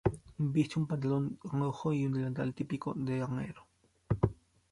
Viste 0.53 0.79
un 0.79 0.87
pantalón 0.87 1.37
rojo 1.43 1.93
y 1.93 2.07
un 2.07 2.13
delantal 2.13 2.55
típico 2.55 2.95
de 2.95 3.17
herrero. 3.19 3.67